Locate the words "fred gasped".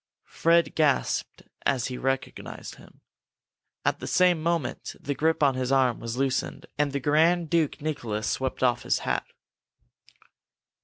0.31-1.43